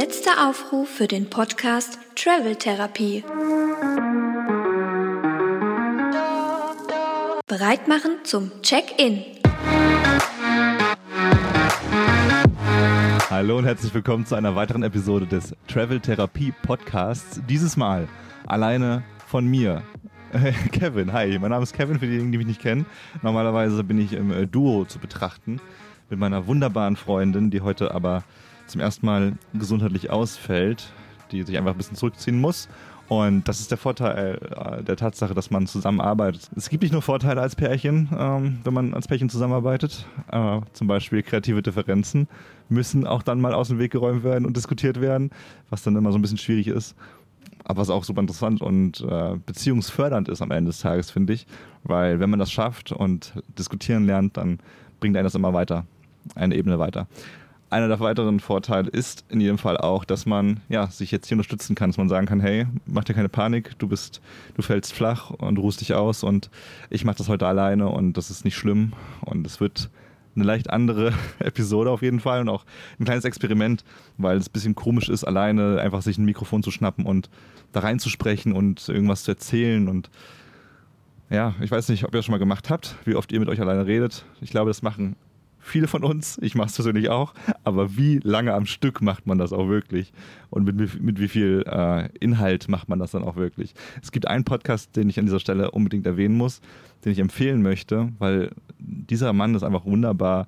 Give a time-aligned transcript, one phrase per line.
[0.00, 3.24] Letzter Aufruf für den Podcast Travel Therapie.
[7.48, 9.24] Bereit machen zum Check-in.
[13.28, 17.40] Hallo und herzlich willkommen zu einer weiteren Episode des Travel Therapie Podcasts.
[17.48, 18.06] Dieses Mal
[18.46, 19.82] alleine von mir.
[20.70, 22.86] Kevin, hi, mein Name ist Kevin, für diejenigen, die mich nicht kennen.
[23.22, 25.60] Normalerweise bin ich im äh, Duo zu betrachten
[26.08, 28.22] mit meiner wunderbaren Freundin, die heute aber
[28.68, 30.92] zum ersten Mal gesundheitlich ausfällt,
[31.32, 32.68] die sich einfach ein bisschen zurückziehen muss.
[33.08, 36.50] Und das ist der Vorteil äh, der Tatsache, dass man zusammenarbeitet.
[36.54, 40.06] Es gibt nicht nur Vorteile als Pärchen, ähm, wenn man als Pärchen zusammenarbeitet.
[40.30, 42.28] Äh, zum Beispiel kreative Differenzen
[42.68, 45.30] müssen auch dann mal aus dem Weg geräumt werden und diskutiert werden,
[45.70, 46.94] was dann immer so ein bisschen schwierig ist.
[47.64, 51.46] Aber was auch super interessant und äh, beziehungsfördernd ist am Ende des Tages, finde ich.
[51.84, 54.58] Weil wenn man das schafft und diskutieren lernt, dann
[55.00, 55.86] bringt einen das immer weiter,
[56.34, 57.06] eine Ebene weiter
[57.70, 61.36] einer der weiteren Vorteile ist in jedem Fall auch, dass man ja, sich jetzt hier
[61.36, 64.20] unterstützen kann, dass man sagen kann, hey, mach dir keine Panik, du bist,
[64.54, 66.50] du fällst flach und ruhst dich aus und
[66.90, 69.90] ich mache das heute alleine und das ist nicht schlimm und es wird
[70.34, 72.64] eine leicht andere Episode auf jeden Fall und auch
[72.98, 73.84] ein kleines Experiment,
[74.16, 77.28] weil es ein bisschen komisch ist, alleine einfach sich ein Mikrofon zu schnappen und
[77.72, 80.10] da reinzusprechen und irgendwas zu erzählen und
[81.30, 83.50] ja, ich weiß nicht, ob ihr das schon mal gemacht habt, wie oft ihr mit
[83.50, 84.24] euch alleine redet.
[84.40, 85.14] Ich glaube, das machen
[85.60, 89.38] viele von uns, ich mache es persönlich auch, aber wie lange am Stück macht man
[89.38, 90.12] das auch wirklich?
[90.50, 93.74] Und mit, mit wie viel äh, Inhalt macht man das dann auch wirklich?
[94.02, 96.60] Es gibt einen Podcast, den ich an dieser Stelle unbedingt erwähnen muss,
[97.04, 100.46] den ich empfehlen möchte, weil dieser Mann das einfach wunderbar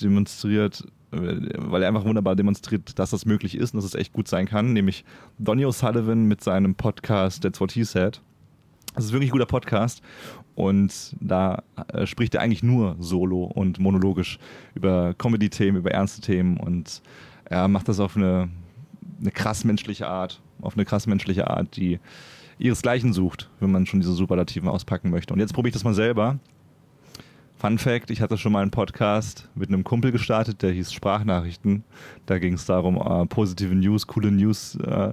[0.00, 1.16] demonstriert, äh,
[1.56, 4.46] weil er einfach wunderbar demonstriert, dass das möglich ist und dass es echt gut sein
[4.46, 5.04] kann, nämlich
[5.38, 8.20] Donny O'Sullivan mit seinem Podcast That's What He Said.
[8.94, 10.02] Das ist wirklich ein guter Podcast
[10.60, 14.38] und da äh, spricht er eigentlich nur solo und monologisch
[14.74, 17.00] über Comedy-Themen, über ernste Themen und
[17.46, 18.50] er macht das auf eine,
[19.20, 21.98] eine krass menschliche Art, auf eine krass menschliche Art, die
[22.58, 25.32] ihresgleichen sucht, wenn man schon diese Superlativen auspacken möchte.
[25.32, 26.38] Und jetzt probiere ich das mal selber.
[27.56, 31.84] Fun Fact: Ich hatte schon mal einen Podcast mit einem Kumpel gestartet, der hieß Sprachnachrichten.
[32.26, 35.12] Da ging es darum, äh, positive News, coole News äh,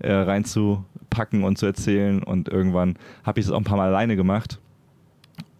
[0.00, 2.22] äh, reinzupacken und zu erzählen.
[2.22, 4.58] Und irgendwann habe ich das auch ein paar Mal alleine gemacht.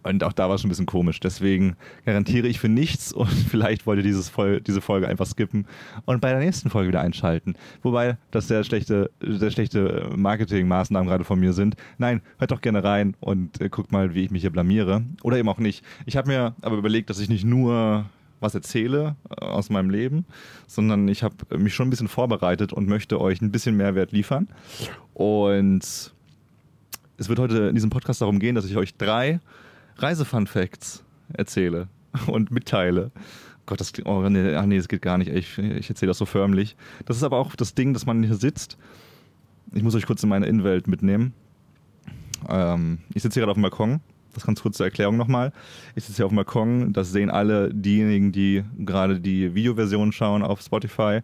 [0.03, 1.19] Und auch da war es schon ein bisschen komisch.
[1.19, 1.75] Deswegen
[2.05, 5.65] garantiere ich für nichts und vielleicht wollt ihr dieses Vol diese Folge einfach skippen
[6.05, 7.55] und bei der nächsten Folge wieder einschalten.
[7.81, 11.75] Wobei das sehr schlechte, sehr schlechte Marketingmaßnahmen gerade von mir sind.
[11.97, 15.03] Nein, hört doch gerne rein und äh, guckt mal, wie ich mich hier blamiere.
[15.23, 15.83] Oder eben auch nicht.
[16.05, 18.05] Ich habe mir aber überlegt, dass ich nicht nur
[18.41, 20.25] was erzähle äh, aus meinem Leben,
[20.67, 24.47] sondern ich habe mich schon ein bisschen vorbereitet und möchte euch ein bisschen Mehrwert liefern.
[25.13, 25.83] Und
[27.17, 29.39] es wird heute in diesem Podcast darum gehen, dass ich euch drei
[29.97, 31.03] Reisefun-Facts
[31.33, 31.87] erzähle
[32.27, 33.11] und mitteile.
[33.65, 35.29] Gott, das klingt, oh nee, ach nee, das geht gar nicht.
[35.29, 36.75] Ich, ich erzähle das so förmlich.
[37.05, 38.77] Das ist aber auch das Ding, dass man hier sitzt.
[39.73, 41.33] Ich muss euch kurz in meine Innenwelt mitnehmen.
[42.49, 44.01] Ähm, ich sitze hier gerade auf dem Balkon
[44.33, 45.51] das ganz kurz zur Erklärung nochmal.
[45.95, 46.93] Ich sitze hier auf dem Balkon.
[46.93, 51.21] Das sehen alle diejenigen, die gerade die Videoversion schauen auf Spotify.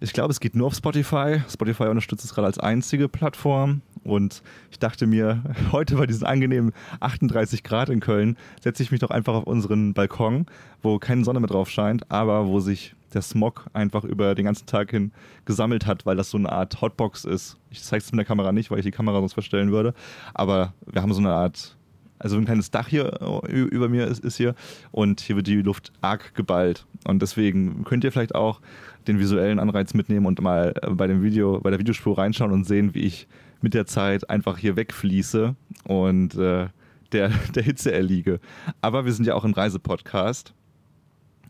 [0.00, 1.42] Ich glaube, es geht nur auf Spotify.
[1.50, 3.82] Spotify unterstützt es gerade als einzige Plattform.
[4.04, 5.42] Und ich dachte mir,
[5.72, 9.94] heute bei diesen angenehmen 38 Grad in Köln setze ich mich doch einfach auf unseren
[9.94, 10.46] Balkon,
[10.82, 14.66] wo keine Sonne mehr drauf scheint, aber wo sich der Smog einfach über den ganzen
[14.66, 15.10] Tag hin
[15.46, 17.56] gesammelt hat, weil das so eine Art Hotbox ist.
[17.70, 19.94] Ich zeige es mit der Kamera nicht, weil ich die Kamera sonst verstellen würde.
[20.32, 21.76] Aber wir haben so eine Art
[22.18, 24.54] also ein kleines Dach hier äh, über mir ist, ist hier
[24.90, 26.84] und hier wird die Luft arg geballt.
[27.04, 28.60] Und deswegen könnt ihr vielleicht auch
[29.08, 32.64] den visuellen Anreiz mitnehmen und mal äh, bei dem Video, bei der Videospur reinschauen und
[32.64, 33.26] sehen, wie ich
[33.60, 36.68] mit der Zeit einfach hier wegfließe und äh,
[37.12, 38.40] der, der Hitze erliege.
[38.80, 40.54] Aber wir sind ja auch ein Reisepodcast.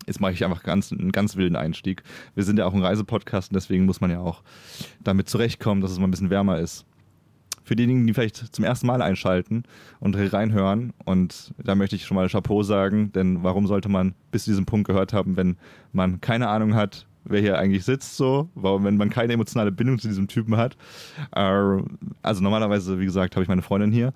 [0.07, 2.03] Jetzt mache ich einfach ganz, einen ganz wilden Einstieg.
[2.35, 4.43] Wir sind ja auch ein Reisepodcast und deswegen muss man ja auch
[5.05, 6.87] damit zurechtkommen, dass es mal ein bisschen wärmer ist
[7.69, 9.65] für diejenigen, die vielleicht zum ersten Mal einschalten
[10.01, 10.95] und reinhören.
[11.05, 14.65] Und da möchte ich schon mal Chapeau sagen, denn warum sollte man bis zu diesem
[14.65, 15.59] Punkt gehört haben, wenn
[15.93, 19.99] man keine Ahnung hat, wer hier eigentlich sitzt, so, warum, wenn man keine emotionale Bindung
[19.99, 20.77] zu diesem Typen hat.
[21.35, 21.83] Äh,
[22.23, 24.13] also normalerweise, wie gesagt, habe ich meine Freundin hier.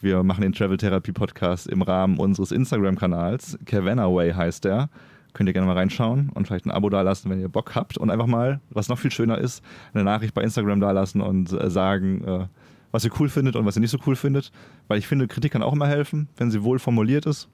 [0.00, 3.58] Wir machen den Travel Therapy Podcast im Rahmen unseres Instagram-Kanals.
[3.64, 4.90] Cavanaway heißt der.
[5.32, 7.98] Könnt ihr gerne mal reinschauen und vielleicht ein Abo dalassen, wenn ihr Bock habt.
[7.98, 11.70] Und einfach mal, was noch viel schöner ist, eine Nachricht bei Instagram dalassen und äh,
[11.70, 12.46] sagen, äh,
[12.90, 14.50] was ihr cool findet und was ihr nicht so cool findet.
[14.88, 17.48] Weil ich finde, Kritik kann auch immer helfen, wenn sie wohl formuliert ist.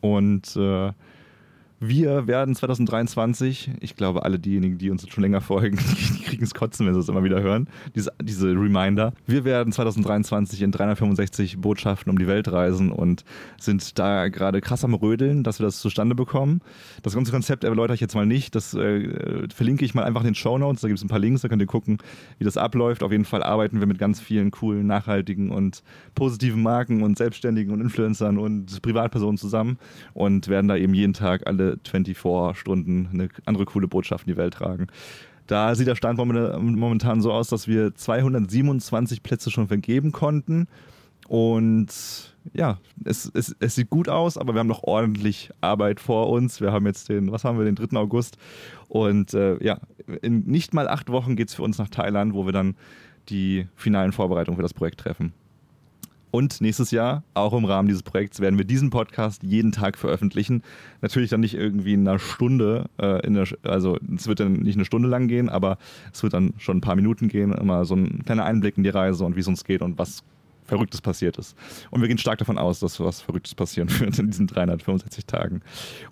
[0.00, 0.92] Und äh,
[1.82, 5.78] Wir werden 2023, ich glaube, alle diejenigen, die uns schon länger folgen,
[6.18, 9.14] die kriegen es kotzen, wenn sie es immer wieder hören, diese, diese Reminder.
[9.26, 13.24] Wir werden 2023 in 365 Botschaften um die Welt reisen und
[13.58, 16.60] sind da gerade krass am Rödeln, dass wir das zustande bekommen.
[17.02, 18.54] Das ganze Konzept erläutere ich jetzt mal nicht.
[18.54, 20.82] Das äh, verlinke ich mal einfach in den Show Notes.
[20.82, 21.96] Da gibt es ein paar Links, da könnt ihr gucken,
[22.36, 23.02] wie das abläuft.
[23.02, 25.82] Auf jeden Fall arbeiten wir mit ganz vielen coolen, nachhaltigen und
[26.14, 29.78] positiven Marken und Selbstständigen und Influencern und Privatpersonen zusammen
[30.12, 34.38] und werden da eben jeden Tag alle 24 Stunden eine andere coole Botschaft in die
[34.38, 34.88] Welt tragen.
[35.46, 40.68] Da sieht der Stand momentan so aus, dass wir 227 Plätze schon vergeben konnten.
[41.26, 41.88] Und
[42.54, 46.60] ja, es, es, es, sieht gut aus, aber wir haben noch ordentlich Arbeit vor uns.
[46.60, 47.96] Wir haben jetzt den, was haben wir, den 3.
[47.96, 48.36] August.
[48.88, 49.78] Und äh, ja,
[50.22, 52.76] in nicht mal acht Wochen geht es für uns nach Thailand, wo wir dann
[53.28, 55.32] die finalen Vorbereitungen für das Projekt treffen.
[56.30, 60.62] Und nächstes Jahr, auch im Rahmen dieses Projekts, werden wir diesen Podcast jeden Tag veröffentlichen.
[61.00, 64.76] Natürlich dann nicht irgendwie in einer Stunde, äh, in der, also es wird dann nicht
[64.76, 65.78] eine Stunde lang gehen, aber
[66.12, 67.52] es wird dann schon ein paar Minuten gehen.
[67.52, 70.22] Immer so ein kleiner Einblick in die Reise und wie es uns geht und was
[70.70, 71.56] Verrücktes passiert ist.
[71.90, 75.62] Und wir gehen stark davon aus, dass was Verrücktes passieren wird in diesen 365 Tagen.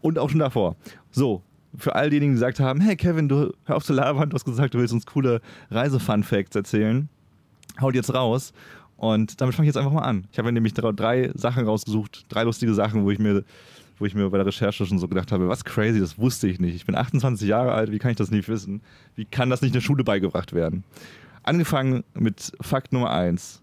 [0.01, 0.75] Und auch schon davor.
[1.13, 1.43] So,
[1.77, 4.45] für all diejenigen, die gesagt haben, hey Kevin, du hör auf zu labern, du hast
[4.45, 5.41] gesagt, du willst uns coole
[5.71, 7.09] Reise-Fun-Facts erzählen.
[7.81, 8.53] Haut jetzt raus.
[8.99, 10.27] Und damit fange ich jetzt einfach mal an.
[10.31, 13.45] Ich habe mir nämlich drei Sachen rausgesucht, drei lustige Sachen, wo ich mir
[14.01, 16.61] wo ich mir bei der Recherche schon so gedacht habe, was crazy, das wusste ich
[16.61, 16.77] nicht.
[16.77, 18.81] Ich bin 28 Jahre alt, wie kann ich das nicht wissen?
[19.17, 20.85] Wie kann das nicht in der Schule beigebracht werden?
[21.43, 23.61] Angefangen mit Fakt Nummer eins: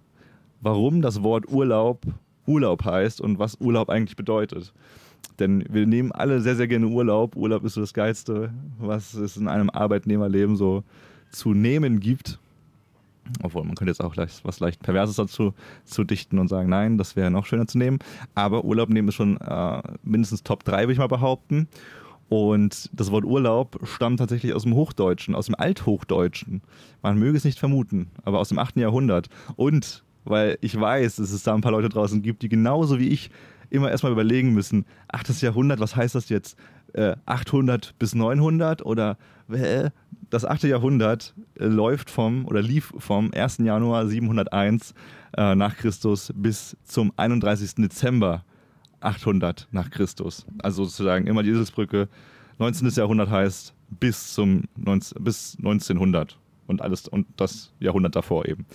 [0.60, 2.06] Warum das Wort Urlaub
[2.48, 4.74] Urlaub heißt und was Urlaub eigentlich bedeutet.
[5.40, 7.36] Denn wir nehmen alle sehr, sehr gerne Urlaub.
[7.36, 10.84] Urlaub ist so das Geilste, was es in einem Arbeitnehmerleben so
[11.32, 12.40] zu nehmen gibt.
[13.42, 16.98] Obwohl, man könnte jetzt auch leicht, was leicht Perverses dazu zu dichten und sagen, nein,
[16.98, 18.00] das wäre noch schöner zu nehmen.
[18.36, 21.68] Aber Urlaub nehmen ist schon äh, mindestens Top 3, würde ich mal behaupten.
[22.28, 26.62] Und das Wort Urlaub stammt tatsächlich aus dem Hochdeutschen, aus dem Althochdeutschen.
[27.02, 28.78] Man möge es nicht vermuten, aber aus dem 8.
[28.78, 29.30] Jahrhundert.
[29.56, 33.10] Und weil ich weiß, dass es da ein paar Leute draußen gibt, die genauso wie
[33.10, 33.30] ich
[33.76, 35.42] immer erstmal überlegen müssen, 8.
[35.42, 36.58] Jahrhundert, was heißt das jetzt?
[36.94, 39.18] Äh, 800 bis 900 oder
[39.50, 39.90] äh,
[40.30, 40.64] das 8.
[40.64, 43.60] Jahrhundert äh, läuft vom oder lief vom 1.
[43.60, 44.94] Januar 701
[45.38, 47.76] äh, nach Christus bis zum 31.
[47.76, 48.44] Dezember
[49.02, 50.46] 800 nach Christus.
[50.60, 52.08] Also sozusagen immer die Eselsbrücke.
[52.58, 52.88] 19.
[52.90, 56.38] Jahrhundert heißt bis zum 19, bis 1900
[56.68, 58.66] und alles und das Jahrhundert davor eben.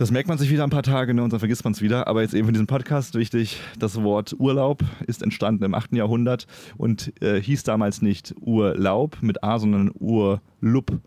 [0.00, 2.06] Das merkt man sich wieder ein paar Tage ne, und dann vergisst man es wieder.
[2.06, 5.92] Aber jetzt eben für diesen Podcast wichtig, das Wort Urlaub ist entstanden im 8.
[5.92, 6.46] Jahrhundert
[6.78, 11.00] und äh, hieß damals nicht Urlaub mit A, sondern Urlub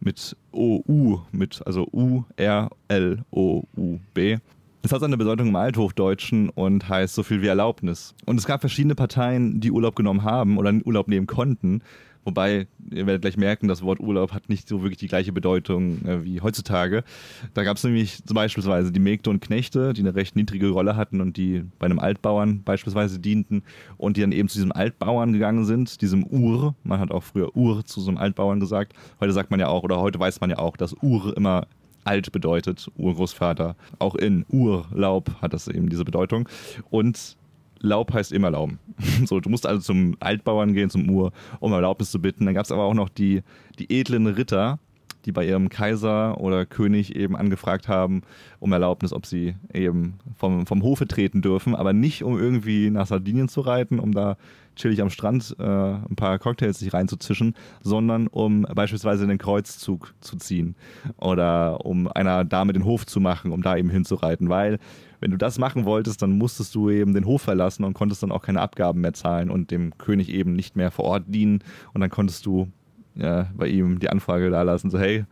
[0.00, 2.78] mit O-U, mit, also U-R-L-O-U-B.
[4.80, 8.14] Das hat seine Bedeutung im Althochdeutschen und heißt so viel wie Erlaubnis.
[8.24, 11.82] Und es gab verschiedene Parteien, die Urlaub genommen haben oder Urlaub nehmen konnten.
[12.24, 16.04] Wobei, ihr werdet gleich merken, das Wort Urlaub hat nicht so wirklich die gleiche Bedeutung
[16.06, 17.02] äh, wie heutzutage.
[17.54, 21.20] Da gab es nämlich beispielsweise die Mägde und Knechte, die eine recht niedrige Rolle hatten
[21.20, 23.62] und die bei einem Altbauern beispielsweise dienten
[23.96, 26.74] und die dann eben zu diesem Altbauern gegangen sind, diesem Ur.
[26.84, 28.92] Man hat auch früher Ur zu so einem Altbauern gesagt.
[29.20, 31.66] Heute sagt man ja auch, oder heute weiß man ja auch, dass Ur immer
[32.04, 33.76] alt bedeutet, Urgroßvater.
[33.98, 36.48] Auch in Urlaub hat das eben diese Bedeutung.
[36.90, 37.36] Und
[37.82, 38.78] Laub heißt immer Lauben.
[39.26, 42.46] so, du musst also zum Altbauern gehen, zum Ur, um Erlaubnis zu bitten.
[42.46, 43.42] Dann gab es aber auch noch die,
[43.78, 44.78] die edlen Ritter,
[45.24, 48.22] die bei ihrem Kaiser oder König eben angefragt haben
[48.58, 53.06] um Erlaubnis, ob sie eben vom, vom Hofe treten dürfen, aber nicht um irgendwie nach
[53.06, 54.36] Sardinien zu reiten, um da
[54.76, 60.36] chillig am Strand äh, ein paar Cocktails sich reinzuzischen, sondern um beispielsweise den Kreuzzug zu
[60.36, 60.76] ziehen
[61.18, 64.78] oder um einer Dame den Hof zu machen, um da eben hinzureiten, weil
[65.22, 68.32] wenn du das machen wolltest, dann musstest du eben den Hof verlassen und konntest dann
[68.32, 71.62] auch keine Abgaben mehr zahlen und dem König eben nicht mehr vor Ort dienen.
[71.94, 72.66] Und dann konntest du
[73.14, 75.24] ja, bei ihm die Anfrage da lassen, so hey,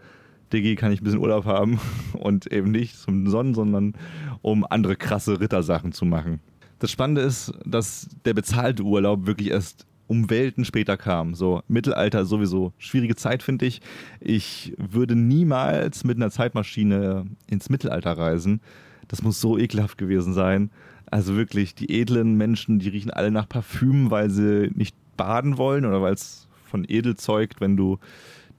[0.52, 1.80] Diggi, kann ich ein bisschen Urlaub haben?
[2.12, 3.94] Und eben nicht zum Sonnen, sondern
[4.42, 6.38] um andere krasse Rittersachen zu machen.
[6.78, 11.34] Das Spannende ist, dass der bezahlte Urlaub wirklich erst um Welten später kam.
[11.34, 13.80] So Mittelalter sowieso schwierige Zeit, finde ich.
[14.20, 18.60] Ich würde niemals mit einer Zeitmaschine ins Mittelalter reisen.
[19.10, 20.70] Das muss so ekelhaft gewesen sein.
[21.10, 25.84] Also wirklich, die edlen Menschen, die riechen alle nach Parfüm, weil sie nicht baden wollen
[25.84, 27.98] oder weil es von edel zeugt, wenn du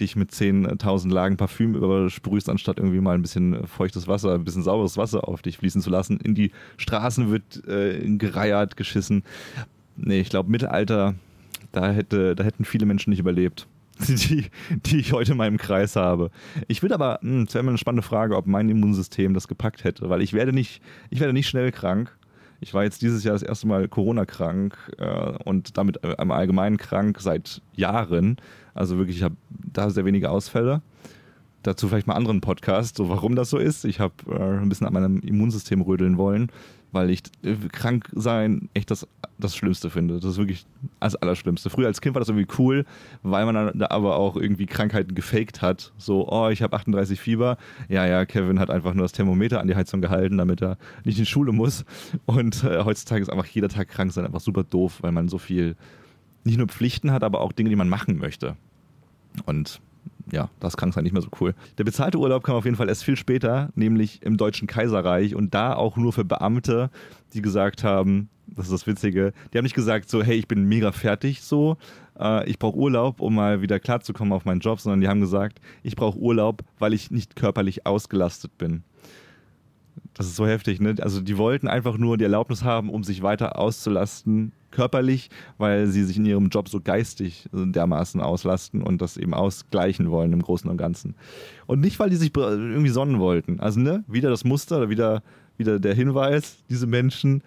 [0.02, 4.64] dich mit 10.000 Lagen Parfüm übersprühst, anstatt irgendwie mal ein bisschen feuchtes Wasser, ein bisschen
[4.64, 6.20] sauberes Wasser auf dich fließen zu lassen.
[6.20, 9.24] In die Straßen wird äh, gereiert, geschissen.
[9.96, 11.16] Nee, ich glaube, Mittelalter,
[11.72, 13.68] da, hätte, da hätten viele Menschen nicht überlebt.
[14.08, 16.32] die, die ich heute in meinem Kreis habe.
[16.68, 19.84] Ich will aber, es hm, wäre mal eine spannende Frage, ob mein Immunsystem das gepackt
[19.84, 22.16] hätte, weil ich werde nicht, ich werde nicht schnell krank.
[22.60, 26.78] Ich war jetzt dieses Jahr das erste Mal Corona-krank äh, und damit äh, im Allgemeinen
[26.78, 28.38] krank seit Jahren.
[28.76, 30.82] Also wirklich, ich habe da sehr wenige Ausfälle.
[31.64, 33.86] Dazu vielleicht mal anderen Podcast, so warum das so ist.
[33.86, 36.52] Ich habe äh, ein bisschen an meinem Immunsystem rödeln wollen
[36.92, 39.08] weil ich äh, krank sein echt das,
[39.38, 40.16] das Schlimmste finde.
[40.16, 40.66] Das ist wirklich
[41.00, 41.70] das Allerschlimmste.
[41.70, 42.86] Früher als Kind war das irgendwie cool,
[43.24, 45.94] weil man da aber auch irgendwie Krankheiten gefaked hat.
[45.98, 47.58] So, oh, ich habe 38 Fieber.
[47.90, 51.20] Ja, ja, Kevin hat einfach nur das Thermometer an die Heizung gehalten, damit er nicht
[51.20, 51.86] in Schule muss.
[52.26, 55.38] Und äh, heutzutage ist einfach jeder Tag krank sein einfach super doof, weil man so
[55.38, 55.76] viel
[56.44, 58.56] nicht nur Pflichten hat, aber auch Dinge, die man machen möchte.
[59.46, 59.80] Und
[60.32, 61.54] ja, das es halt nicht mehr so cool.
[61.78, 65.54] Der bezahlte Urlaub kam auf jeden Fall erst viel später, nämlich im Deutschen Kaiserreich und
[65.54, 66.90] da auch nur für Beamte,
[67.34, 70.66] die gesagt haben, das ist das Witzige, die haben nicht gesagt so, hey, ich bin
[70.66, 71.78] mega fertig so,
[72.20, 75.60] äh, ich brauche Urlaub, um mal wieder klarzukommen auf meinen Job, sondern die haben gesagt,
[75.84, 78.84] ich brauche Urlaub, weil ich nicht körperlich ausgelastet bin.
[80.22, 80.94] Das ist so heftig, ne?
[81.02, 86.04] Also die wollten einfach nur die Erlaubnis haben, um sich weiter auszulasten, körperlich, weil sie
[86.04, 90.70] sich in ihrem Job so geistig dermaßen auslasten und das eben ausgleichen wollen im Großen
[90.70, 91.16] und Ganzen.
[91.66, 93.60] Und nicht, weil die sich irgendwie sonnen wollten.
[93.60, 95.24] Also, ne, wieder das Muster, wieder,
[95.58, 97.42] wieder der Hinweis, diese Menschen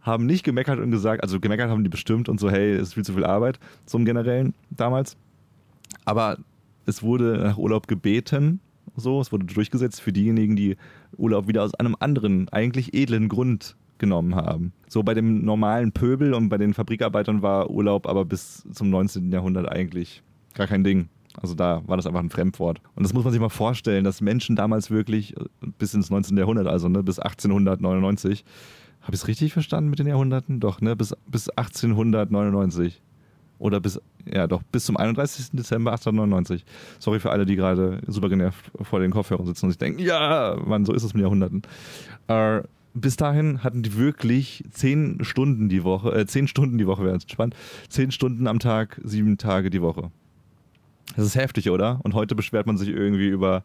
[0.00, 2.94] haben nicht gemeckert und gesagt, also gemeckert haben die bestimmt und so, hey, es ist
[2.94, 3.58] viel zu viel Arbeit,
[3.92, 5.16] im Generellen damals.
[6.04, 6.38] Aber
[6.86, 8.60] es wurde nach Urlaub gebeten,
[8.96, 10.76] so, es wurde durchgesetzt für diejenigen, die
[11.16, 14.72] Urlaub wieder aus einem anderen, eigentlich edlen Grund genommen haben.
[14.88, 19.30] So bei dem normalen Pöbel und bei den Fabrikarbeitern war Urlaub aber bis zum 19.
[19.30, 20.22] Jahrhundert eigentlich
[20.54, 21.08] gar kein Ding.
[21.40, 22.80] Also da war das einfach ein Fremdwort.
[22.94, 25.44] Und das muss man sich mal vorstellen, dass Menschen damals wirklich äh,
[25.78, 26.36] bis ins 19.
[26.36, 28.44] Jahrhundert, also ne, bis 1899,
[29.00, 30.60] habe ich es richtig verstanden mit den Jahrhunderten?
[30.60, 33.00] Doch, ne, bis, bis 1899.
[33.62, 35.50] Oder bis, ja doch, bis zum 31.
[35.52, 36.64] Dezember 1899.
[36.98, 40.56] Sorry für alle, die gerade super genervt vor den Kopfhörern sitzen und sich denken, ja,
[40.66, 41.62] Mann, so ist es mit Jahrhunderten.
[42.26, 47.04] Äh, bis dahin hatten die wirklich zehn Stunden die Woche, äh, zehn Stunden die Woche
[47.04, 47.54] wäre jetzt spannend,
[47.88, 50.10] zehn Stunden am Tag, sieben Tage die Woche.
[51.14, 52.00] Das ist heftig, oder?
[52.02, 53.62] Und heute beschwert man sich irgendwie über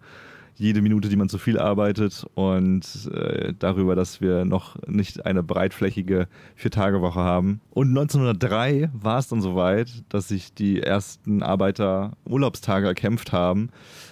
[0.58, 5.44] jede Minute, die man zu viel arbeitet und äh, darüber, dass wir noch nicht eine
[5.44, 7.62] breitflächige Vier-Tage-Woche haben.
[7.70, 13.70] Und 1903 war es dann soweit, dass sich die ersten Arbeiter Urlaubstage erkämpft haben.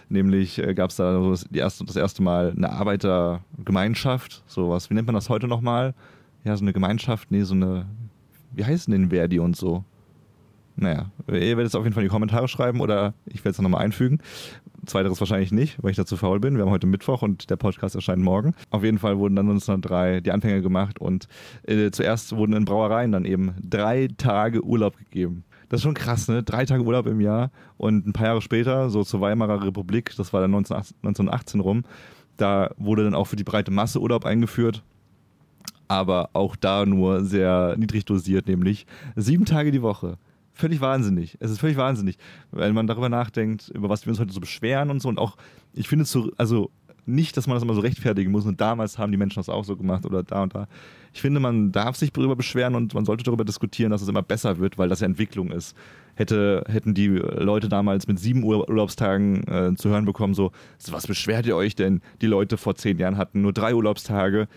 [0.07, 4.91] Nämlich äh, gab es da so das, erste, das erste Mal eine Arbeitergemeinschaft, sowas.
[4.91, 5.95] Wie nennt man das heute nochmal?
[6.43, 7.87] Ja, so eine Gemeinschaft, nee, so eine,
[8.53, 9.83] wie heißen denn Verdi und so?
[10.77, 13.61] Naja, ihr werdet es auf jeden Fall in die Kommentare schreiben oder ich werde es
[13.61, 14.19] nochmal einfügen.
[14.85, 16.57] Zweiteres wahrscheinlich nicht, weil ich dazu faul bin.
[16.57, 18.53] Wir haben heute Mittwoch und der Podcast erscheint morgen.
[18.69, 21.27] Auf jeden Fall wurden dann 1903 die Anfänge gemacht und
[21.63, 25.45] äh, zuerst wurden in Brauereien dann eben drei Tage Urlaub gegeben.
[25.69, 26.43] Das ist schon krass, ne?
[26.43, 30.33] Drei Tage Urlaub im Jahr und ein paar Jahre später, so zur Weimarer Republik, das
[30.33, 31.83] war dann 1918 rum,
[32.37, 34.83] da wurde dann auch für die breite Masse Urlaub eingeführt
[35.87, 40.17] aber auch da nur sehr niedrig dosiert, nämlich sieben Tage die Woche
[40.55, 41.37] völlig wahnsinnig.
[41.39, 42.17] Es ist völlig wahnsinnig,
[42.51, 45.09] wenn man darüber nachdenkt, über was wir uns heute so beschweren und so.
[45.09, 45.37] Und auch,
[45.73, 46.71] ich finde es so, also
[47.05, 48.45] nicht, dass man das immer so rechtfertigen muss.
[48.45, 50.67] Und damals haben die Menschen das auch so gemacht oder da und da.
[51.13, 54.23] Ich finde, man darf sich darüber beschweren und man sollte darüber diskutieren, dass es immer
[54.23, 55.75] besser wird, weil das ja Entwicklung ist.
[56.15, 60.51] Hätte, hätten die Leute damals mit sieben Urlaubstagen äh, zu hören bekommen, so,
[60.89, 62.01] was beschwert ihr euch denn?
[62.21, 64.47] Die Leute vor zehn Jahren hatten nur drei Urlaubstage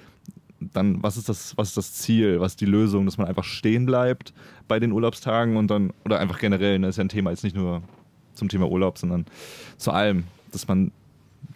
[0.61, 3.45] dann, was ist das, was ist das Ziel, was ist die Lösung, dass man einfach
[3.45, 4.33] stehen bleibt
[4.67, 7.57] bei den Urlaubstagen und dann, oder einfach generell, ne, ist ja ein Thema, jetzt nicht
[7.57, 7.83] nur
[8.35, 9.27] zum Thema Urlaub, sondern
[9.77, 10.93] zu allem, dass man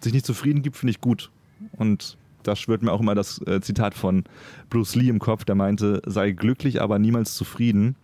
[0.00, 1.30] sich nicht zufrieden gibt, finde ich gut.
[1.76, 4.24] Und da schwört mir auch immer das äh, Zitat von
[4.70, 7.96] Bruce Lee im Kopf, der meinte, sei glücklich, aber niemals zufrieden.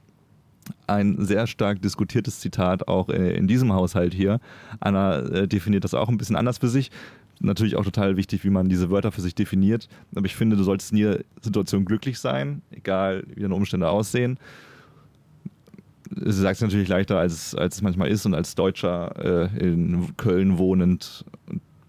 [0.87, 4.39] Ein sehr stark diskutiertes Zitat auch äh, in diesem Haushalt hier.
[4.81, 6.91] Anna äh, definiert das auch ein bisschen anders für sich
[7.41, 9.89] natürlich auch total wichtig, wie man diese Wörter für sich definiert.
[10.15, 14.39] Aber ich finde, du solltest in jeder Situation glücklich sein, egal wie deine Umstände aussehen.
[16.11, 20.17] Sie sagt es natürlich leichter, als, als es manchmal ist und als Deutscher äh, in
[20.17, 21.25] Köln wohnend,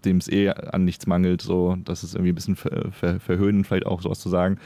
[0.04, 3.66] dem es eh an nichts mangelt, so, das ist irgendwie ein bisschen ver, ver, verhöhnend,
[3.66, 4.58] vielleicht auch sowas zu sagen.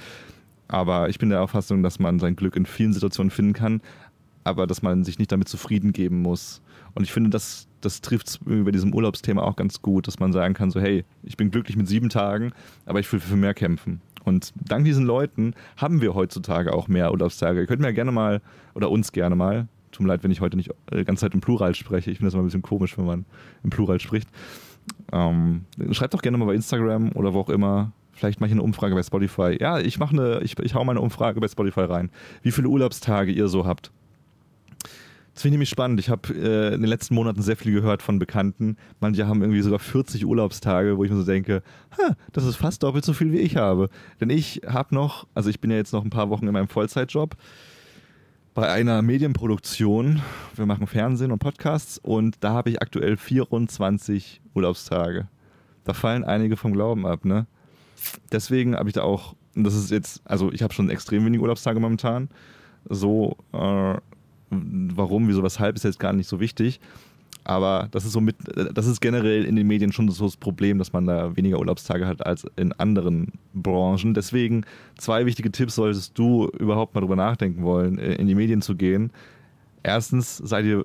[0.66, 3.80] Aber ich bin der Auffassung, dass man sein Glück in vielen Situationen finden kann,
[4.44, 6.60] aber dass man sich nicht damit zufrieden geben muss.
[6.94, 10.32] Und ich finde, das, das trifft es bei diesem Urlaubsthema auch ganz gut, dass man
[10.32, 12.52] sagen kann, so hey, ich bin glücklich mit sieben Tagen,
[12.86, 14.00] aber ich will für mehr kämpfen.
[14.24, 17.60] Und dank diesen Leuten haben wir heutzutage auch mehr Urlaubstage.
[17.60, 18.40] Ihr könnt mir gerne mal,
[18.74, 21.34] oder uns gerne mal, tut mir leid, wenn ich heute nicht die äh, ganze Zeit
[21.34, 22.10] im Plural spreche.
[22.10, 23.24] Ich finde das immer ein bisschen komisch, wenn man
[23.62, 24.28] im Plural spricht.
[25.12, 27.92] Ähm, schreibt doch gerne mal bei Instagram oder wo auch immer.
[28.12, 29.56] Vielleicht mache ich eine Umfrage bei Spotify.
[29.60, 32.10] Ja, ich mache eine, ich, ich hau mal eine Umfrage bei Spotify rein.
[32.42, 33.90] Wie viele Urlaubstage ihr so habt.
[35.34, 35.98] Das finde ich nämlich spannend.
[35.98, 38.76] Ich habe äh, in den letzten Monaten sehr viel gehört von Bekannten.
[39.00, 41.62] Manche haben irgendwie sogar 40 Urlaubstage, wo ich mir so denke,
[42.32, 43.90] das ist fast doppelt so viel wie ich habe.
[44.20, 46.68] Denn ich habe noch, also ich bin ja jetzt noch ein paar Wochen in meinem
[46.68, 47.36] Vollzeitjob
[48.54, 50.22] bei einer Medienproduktion.
[50.54, 55.26] Wir machen Fernsehen und Podcasts und da habe ich aktuell 24 Urlaubstage.
[55.82, 57.48] Da fallen einige vom Glauben ab, ne?
[58.30, 61.80] Deswegen habe ich da auch, das ist jetzt, also ich habe schon extrem wenig Urlaubstage
[61.80, 62.28] momentan.
[62.88, 63.96] So äh,
[64.94, 66.80] warum, wieso, weshalb ist jetzt gar nicht so wichtig.
[67.44, 68.36] Aber das ist so mit,
[68.74, 72.06] das ist generell in den Medien schon so das Problem, dass man da weniger Urlaubstage
[72.06, 74.14] hat als in anderen Branchen.
[74.14, 74.64] Deswegen
[74.96, 78.74] zwei wichtige Tipps solltest du überhaupt mal drüber nachdenken wollen, äh, in die Medien zu
[78.74, 79.10] gehen.
[79.82, 80.84] Erstens, sei dir,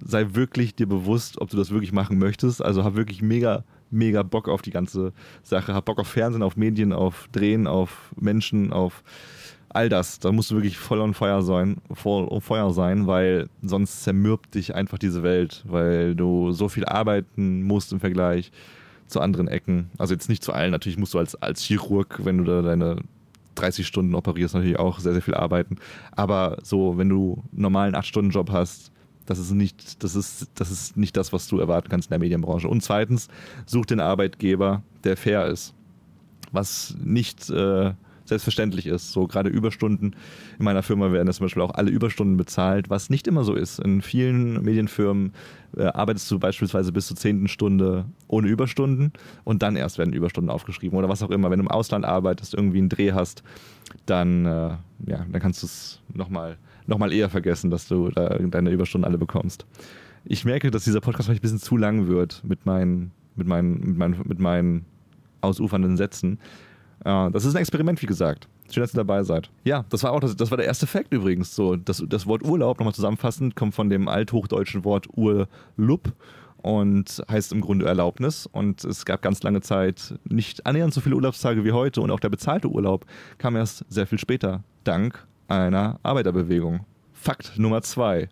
[0.00, 2.64] sei wirklich dir bewusst, ob du das wirklich machen möchtest.
[2.64, 5.74] Also hab wirklich mega, mega Bock auf die ganze Sache.
[5.74, 9.02] Hab Bock auf Fernsehen, auf Medien, auf Drehen, auf Menschen, auf
[9.76, 13.48] all das, da musst du wirklich voll on Feuer sein, voll on Feuer sein, weil
[13.62, 18.50] sonst zermürbt dich einfach diese Welt, weil du so viel arbeiten musst im Vergleich
[19.06, 19.90] zu anderen Ecken.
[19.98, 22.96] Also jetzt nicht zu allen, natürlich musst du als, als Chirurg, wenn du da deine
[23.54, 25.76] 30 Stunden operierst, natürlich auch sehr, sehr viel arbeiten.
[26.12, 28.90] Aber so, wenn du einen normalen 8-Stunden-Job hast,
[29.26, 32.18] das ist nicht, das ist, das ist nicht das, was du erwarten kannst in der
[32.20, 32.68] Medienbranche.
[32.68, 33.28] Und zweitens,
[33.66, 35.74] such den Arbeitgeber, der fair ist.
[36.52, 37.92] Was nicht äh,
[38.28, 39.12] selbstverständlich ist.
[39.12, 40.16] So gerade Überstunden
[40.58, 43.78] in meiner Firma werden zum Beispiel auch alle Überstunden bezahlt, was nicht immer so ist.
[43.78, 45.32] In vielen Medienfirmen
[45.76, 49.12] äh, arbeitest du beispielsweise bis zur zehnten Stunde ohne Überstunden
[49.44, 51.50] und dann erst werden Überstunden aufgeschrieben oder was auch immer.
[51.50, 53.42] Wenn du im Ausland arbeitest, irgendwie einen Dreh hast,
[54.06, 58.38] dann, äh, ja, dann kannst du es nochmal noch mal eher vergessen, dass du da
[58.38, 59.66] deine Überstunden alle bekommst.
[60.24, 63.80] Ich merke, dass dieser Podcast vielleicht ein bisschen zu lang wird mit meinen, mit meinen,
[63.80, 64.86] mit meinen, mit meinen
[65.40, 66.38] ausufernden Sätzen.
[67.06, 68.48] Uh, das ist ein Experiment, wie gesagt.
[68.68, 69.48] Schön, dass ihr dabei seid.
[69.62, 71.54] Ja, das war auch das, das war der erste Fakt übrigens.
[71.54, 76.12] So, das, das Wort Urlaub, nochmal zusammenfassend, kommt von dem althochdeutschen Wort Urlub
[76.62, 78.48] und heißt im Grunde Erlaubnis.
[78.50, 82.00] Und es gab ganz lange Zeit nicht annähernd so viele Urlaubstage wie heute.
[82.00, 83.06] Und auch der bezahlte Urlaub
[83.38, 86.80] kam erst sehr viel später, dank einer Arbeiterbewegung.
[87.12, 88.28] Fakt Nummer zwei.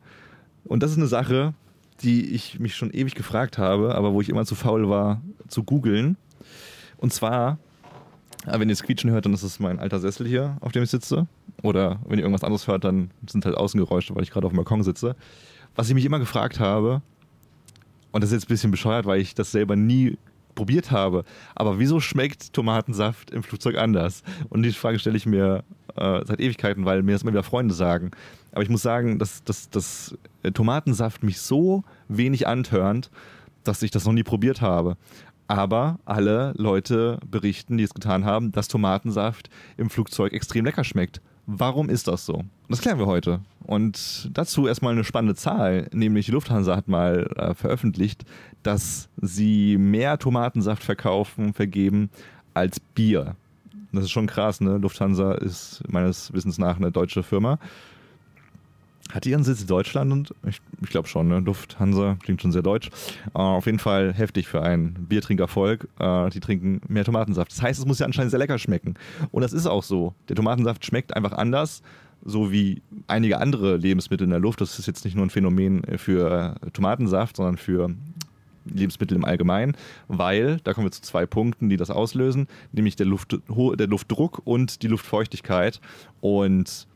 [0.65, 1.55] Und das ist eine Sache,
[2.03, 5.63] die ich mich schon ewig gefragt habe, aber wo ich immer zu faul war zu
[5.63, 6.17] googeln.
[6.97, 7.59] Und zwar
[8.47, 10.83] aber wenn ihr es quietschen hört, dann ist es mein alter Sessel hier, auf dem
[10.83, 11.27] ich sitze.
[11.63, 14.57] Oder wenn ihr irgendwas anderes hört, dann sind halt Außengeräusche, weil ich gerade auf dem
[14.57, 15.17] Balkon sitze.
[15.75, 17.03] Was ich mich immer gefragt habe,
[18.13, 20.19] und das ist jetzt ein bisschen bescheuert, weil ich das selber nie
[20.55, 24.23] probiert habe, aber wieso schmeckt Tomatensaft im Flugzeug anders?
[24.51, 25.65] Und die Frage stelle ich mir
[25.97, 28.13] äh, seit Ewigkeiten, weil mir das immer wieder Freunde sagen.
[28.53, 30.17] Aber ich muss sagen, dass, dass, dass
[30.53, 33.11] Tomatensaft mich so wenig antörnt,
[33.65, 34.97] dass ich das noch nie probiert habe.
[35.47, 41.21] Aber alle Leute berichten, die es getan haben, dass Tomatensaft im Flugzeug extrem lecker schmeckt.
[41.47, 42.45] Warum ist das so?
[42.69, 43.41] Das klären wir heute.
[43.67, 48.25] Und dazu erstmal eine spannende Zahl, nämlich die Lufthansa hat mal äh, veröffentlicht,
[48.63, 52.09] dass sie mehr Tomatensaft verkaufen, vergeben
[52.55, 53.37] als Bier.
[53.93, 54.79] Das ist schon krass, ne?
[54.79, 57.59] Lufthansa ist meines Wissens nach eine deutsche Firma.
[59.13, 60.13] Hat die ihren Sitz in Deutschland?
[60.13, 61.41] Und ich, ich glaube schon, ne?
[61.41, 62.91] Lufthansa klingt schon sehr deutsch.
[63.35, 65.89] Uh, auf jeden Fall heftig für ein Biertrinkervolk.
[66.01, 67.53] Uh, die trinken mehr Tomatensaft.
[67.53, 68.95] Das heißt, es muss ja anscheinend sehr lecker schmecken.
[69.31, 70.15] Und das ist auch so.
[70.29, 71.83] Der Tomatensaft schmeckt einfach anders,
[72.25, 74.61] so wie einige andere Lebensmittel in der Luft.
[74.61, 77.91] Das ist jetzt nicht nur ein Phänomen für Tomatensaft, sondern für
[78.65, 79.77] Lebensmittel im Allgemeinen,
[80.09, 84.41] weil, da kommen wir zu zwei Punkten, die das auslösen, nämlich der, Luft, der Luftdruck
[84.45, 85.81] und die Luftfeuchtigkeit.
[86.21, 86.87] Und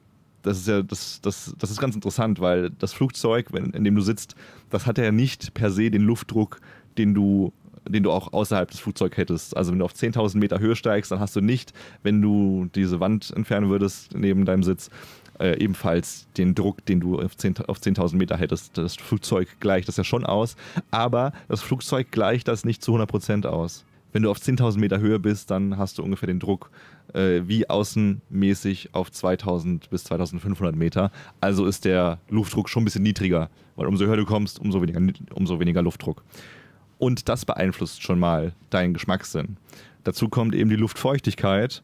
[0.43, 4.01] das ist ja, das, das, das ist ganz interessant, weil das Flugzeug, in dem du
[4.01, 4.35] sitzt,
[4.71, 6.61] das hat ja nicht per se den Luftdruck,
[6.97, 7.53] den du
[7.87, 9.57] den du auch außerhalb des Flugzeugs hättest.
[9.57, 11.73] Also wenn du auf 10.000 Meter Höhe steigst, dann hast du nicht,
[12.03, 14.91] wenn du diese Wand entfernen würdest neben deinem Sitz,
[15.41, 18.77] äh, ebenfalls den Druck, den du auf 10.000 auf 10 Meter hättest.
[18.77, 20.57] Das Flugzeug gleicht das ja schon aus,
[20.91, 23.85] aber das Flugzeug gleicht das nicht zu 100% aus.
[24.13, 26.71] Wenn du auf 10.000 Meter Höhe bist, dann hast du ungefähr den Druck
[27.15, 31.11] äh, wie außenmäßig auf 2000 bis 2500 Meter.
[31.41, 35.01] Also ist der Luftdruck schon ein bisschen niedriger, weil umso höher du kommst, umso weniger,
[35.35, 36.23] umso weniger Luftdruck.
[36.99, 39.57] Und das beeinflusst schon mal deinen Geschmackssinn.
[40.05, 41.83] Dazu kommt eben die Luftfeuchtigkeit.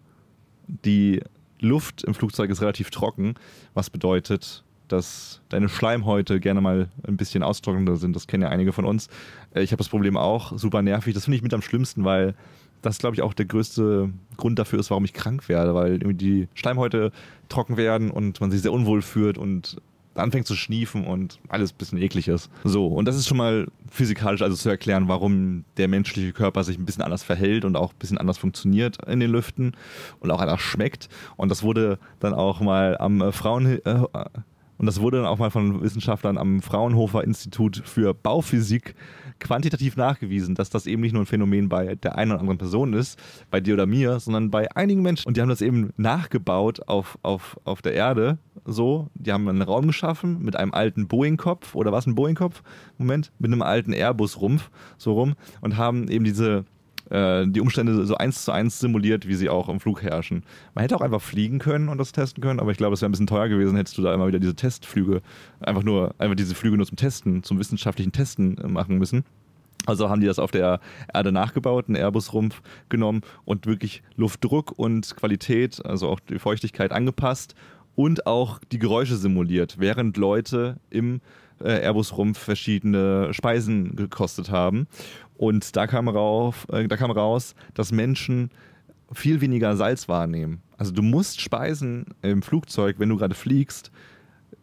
[0.67, 1.21] Die
[1.61, 3.35] Luft im Flugzeug ist relativ trocken,
[3.75, 8.15] was bedeutet, dass deine Schleimhäute gerne mal ein bisschen austrocknender sind.
[8.15, 9.09] Das kennen ja einige von uns.
[9.55, 11.15] Äh, ich habe das Problem auch, super nervig.
[11.15, 12.35] Das finde ich mit am schlimmsten, weil
[12.85, 16.49] das, glaube ich, auch der größte Grund dafür ist, warum ich krank werde, weil die
[16.55, 17.13] Schleimhäute
[17.49, 19.77] trocken werden und man sich sehr unwohl fühlt und
[20.15, 22.51] anfängt zu schniefen und alles ein bisschen eklig ist.
[22.63, 26.79] So, und das ist schon mal physikalisch also zu erklären, warum der menschliche Körper sich
[26.79, 29.73] ein bisschen anders verhält und auch ein bisschen anders funktioniert in den Lüften
[30.21, 31.09] und auch anders schmeckt.
[31.37, 33.81] Und das wurde dann auch mal am äh, Frauen...
[33.85, 34.05] Äh,
[34.79, 38.95] Und das wurde dann auch mal von Wissenschaftlern am Fraunhofer Institut für Bauphysik
[39.41, 42.93] quantitativ nachgewiesen, dass das eben nicht nur ein Phänomen bei der einen oder anderen Person
[42.93, 43.19] ist,
[43.51, 45.27] bei dir oder mir, sondern bei einigen Menschen.
[45.27, 49.09] Und die haben das eben nachgebaut auf, auf, auf der Erde so.
[49.15, 52.63] Die haben einen Raum geschaffen mit einem alten Boeing-Kopf oder was ein Boeing-Kopf?
[52.99, 56.65] Moment, mit einem alten Airbus-Rumpf so rum und haben eben diese
[57.11, 60.43] äh, die Umstände so eins zu eins simuliert, wie sie auch im Flug herrschen.
[60.75, 63.09] Man hätte auch einfach fliegen können und das testen können, aber ich glaube, es wäre
[63.09, 65.23] ein bisschen teuer gewesen, hättest du da immer wieder diese Testflüge,
[65.61, 69.25] einfach nur, einfach diese Flüge nur zum Testen, zum wissenschaftlichen Testen machen müssen.
[69.87, 70.81] Also haben die das auf der
[71.13, 77.55] Erde nachgebaut, einen Airbus-Rumpf genommen und wirklich Luftdruck und Qualität, also auch die Feuchtigkeit angepasst
[77.95, 81.21] und auch die Geräusche simuliert, während Leute im
[81.63, 84.87] äh, Airbus-Rumpf verschiedene Speisen gekostet haben.
[85.37, 88.51] Und da kam, rauf, äh, da kam raus, dass Menschen
[89.13, 90.63] viel weniger Salz wahrnehmen.
[90.77, 93.91] Also du musst Speisen im Flugzeug, wenn du gerade fliegst,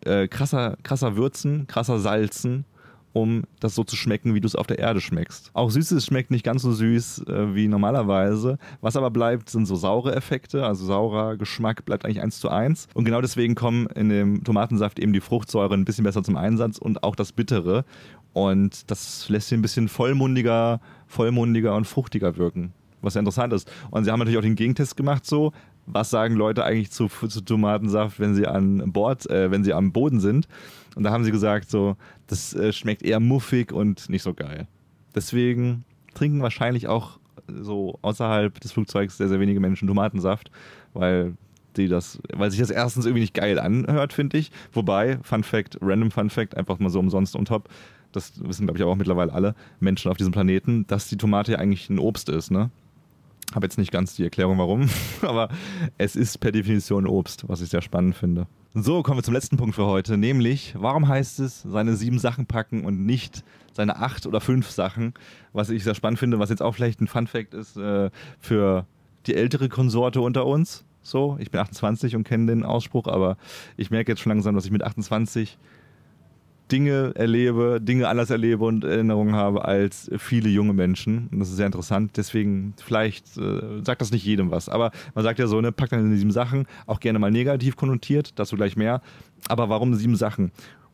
[0.05, 2.65] äh, krasser, krasser würzen, krasser salzen,
[3.13, 5.51] um das so zu schmecken, wie du es auf der Erde schmeckst.
[5.53, 8.57] Auch Süßes schmeckt nicht ganz so süß äh, wie normalerweise.
[8.79, 10.65] Was aber bleibt, sind so saure Effekte.
[10.65, 12.87] Also saurer Geschmack bleibt eigentlich eins zu eins.
[12.93, 16.77] Und genau deswegen kommen in dem Tomatensaft eben die Fruchtsäure ein bisschen besser zum Einsatz
[16.77, 17.85] und auch das Bittere.
[18.33, 22.73] Und das lässt sie ein bisschen vollmundiger, vollmundiger und fruchtiger wirken.
[23.01, 23.69] Was ja interessant ist.
[23.89, 25.51] Und sie haben natürlich auch den Gegentest gemacht so.
[25.87, 29.91] Was sagen Leute eigentlich zu, zu Tomatensaft, wenn sie an Bord, äh, wenn sie am
[29.91, 30.47] Boden sind?
[30.95, 31.95] Und da haben sie gesagt, so,
[32.27, 34.67] das äh, schmeckt eher muffig und nicht so geil.
[35.15, 40.51] Deswegen trinken wahrscheinlich auch so außerhalb des Flugzeugs sehr, sehr wenige Menschen Tomatensaft,
[40.93, 41.33] weil
[41.77, 44.51] die das, weil sich das erstens irgendwie nicht geil anhört, finde ich.
[44.73, 47.69] Wobei, Fun Fact, random Fun Fact, einfach mal so umsonst und top,
[48.11, 51.57] das wissen glaube ich auch mittlerweile alle Menschen auf diesem Planeten, dass die Tomate ja
[51.59, 52.69] eigentlich ein Obst ist, ne?
[53.53, 54.89] Habe jetzt nicht ganz die Erklärung warum,
[55.21, 55.49] aber
[55.97, 58.47] es ist per Definition Obst, was ich sehr spannend finde.
[58.73, 62.45] So, kommen wir zum letzten Punkt für heute, nämlich, warum heißt es, seine sieben Sachen
[62.45, 65.13] packen und nicht seine acht oder fünf Sachen?
[65.51, 68.09] Was ich sehr spannend finde, was jetzt auch vielleicht ein Fun-Fact ist äh,
[68.39, 68.85] für
[69.25, 70.85] die ältere Konsorte unter uns.
[71.03, 73.37] So, ich bin 28 und kenne den Ausspruch, aber
[73.75, 75.57] ich merke jetzt schon langsam, dass ich mit 28
[76.71, 81.27] Dinge erlebe, Dinge anders erlebe und Erinnerungen habe als viele junge Menschen.
[81.31, 82.11] Und das ist sehr interessant.
[82.15, 84.69] Deswegen, vielleicht äh, sagt das nicht jedem was.
[84.69, 88.39] Aber man sagt ja so, ne, packt dann sieben Sachen, auch gerne mal negativ konnotiert,
[88.39, 89.01] dazu gleich mehr.
[89.47, 90.51] Aber warum sieben Sachen?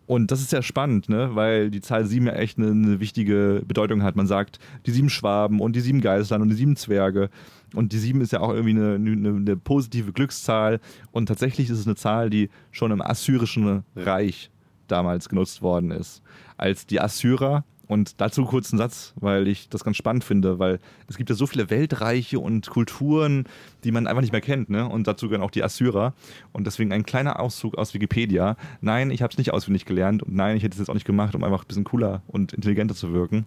[0.07, 1.31] Und das ist sehr spannend, ne?
[1.33, 4.15] weil die Zahl sieben ja echt eine, eine, wichtige Bedeutung hat.
[4.15, 7.29] Man sagt die sieben Schwaben und die sieben Geißlern und die sieben Zwerge.
[7.75, 10.79] Und die sieben ist ja auch irgendwie eine, eine, eine positive Glückszahl.
[11.11, 14.49] Und tatsächlich ist es eine Zahl, die schon im assyrischen Reich
[14.87, 16.21] damals genutzt worden ist.
[16.57, 20.79] Als die Assyrer, und dazu kurz einen Satz, weil ich das ganz spannend finde, weil
[21.07, 23.45] es gibt ja so viele Weltreiche und Kulturen,
[23.83, 24.87] die man einfach nicht mehr kennt, ne?
[24.87, 26.13] Und dazu gehören auch die Assyrer.
[26.51, 28.57] Und deswegen ein kleiner Auszug aus Wikipedia.
[28.81, 31.05] Nein, ich habe es nicht auswendig gelernt und nein, ich hätte es jetzt auch nicht
[31.05, 33.45] gemacht, um einfach ein bisschen cooler und intelligenter zu wirken.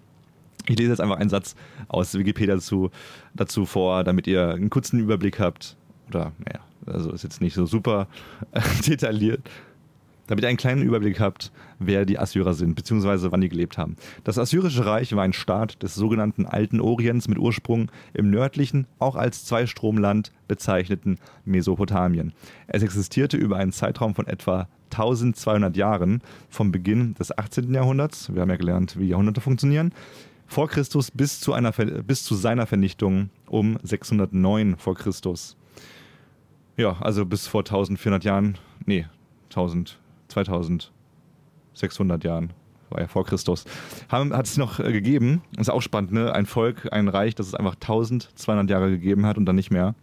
[0.66, 1.54] Ich lese jetzt einfach einen Satz
[1.88, 2.90] aus Wikipedia dazu,
[3.34, 5.76] dazu vor, damit ihr einen kurzen Überblick habt.
[6.08, 8.08] Oder, naja, also ist jetzt nicht so super
[8.86, 9.42] detailliert
[10.30, 13.96] damit ihr einen kleinen Überblick habt, wer die Assyrer sind, beziehungsweise wann die gelebt haben.
[14.22, 19.16] Das Assyrische Reich war ein Staat des sogenannten Alten Orients mit Ursprung im nördlichen, auch
[19.16, 22.32] als Zweistromland bezeichneten Mesopotamien.
[22.68, 27.74] Es existierte über einen Zeitraum von etwa 1200 Jahren vom Beginn des 18.
[27.74, 29.92] Jahrhunderts, wir haben ja gelernt, wie Jahrhunderte funktionieren,
[30.46, 35.56] vor Christus bis zu, einer, bis zu seiner Vernichtung um 609 vor Christus.
[36.76, 39.06] Ja, also bis vor 1400 Jahren, nee,
[39.48, 39.98] 1000,
[40.30, 42.52] 2600 Jahren,
[42.90, 43.64] war ja vor Christus,
[44.08, 46.32] hat es noch äh, gegeben, ist auch spannend, ne?
[46.32, 49.94] ein Volk, ein Reich, das es einfach 1200 Jahre gegeben hat und dann nicht mehr,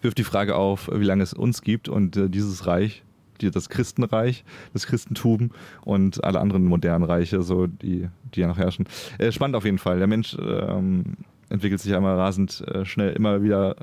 [0.00, 3.02] wirft die Frage auf, wie lange es uns gibt und äh, dieses Reich,
[3.40, 5.50] die, das Christenreich, das Christentum
[5.82, 8.86] und alle anderen modernen Reiche, so die, die ja noch herrschen.
[9.18, 9.98] Äh, spannend auf jeden Fall.
[9.98, 11.16] Der Mensch ähm,
[11.48, 13.76] entwickelt sich ja immer rasend äh, schnell, immer wieder,